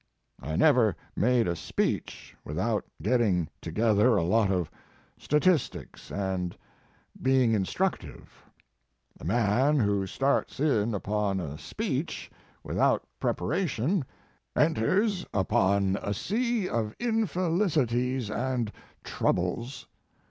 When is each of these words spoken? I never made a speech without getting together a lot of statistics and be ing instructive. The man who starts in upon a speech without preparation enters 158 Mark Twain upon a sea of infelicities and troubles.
I 0.41 0.55
never 0.55 0.95
made 1.15 1.47
a 1.47 1.55
speech 1.55 2.35
without 2.43 2.85
getting 3.03 3.47
together 3.61 4.17
a 4.17 4.23
lot 4.23 4.49
of 4.49 4.71
statistics 5.19 6.11
and 6.11 6.57
be 7.21 7.43
ing 7.43 7.51
instructive. 7.53 8.43
The 9.15 9.25
man 9.25 9.79
who 9.79 10.07
starts 10.07 10.59
in 10.59 10.95
upon 10.95 11.39
a 11.39 11.55
speech 11.59 12.31
without 12.63 13.05
preparation 13.19 14.03
enters 14.55 15.23
158 15.33 15.33
Mark 15.33 15.47
Twain 15.77 15.95
upon 15.99 16.09
a 16.09 16.13
sea 16.15 16.67
of 16.67 16.95
infelicities 16.99 18.31
and 18.31 18.71
troubles. 19.03 19.85